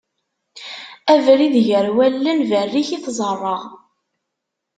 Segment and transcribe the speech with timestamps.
[1.13, 3.63] Abrid gar wallen, berrik i t-ẓerreɣ.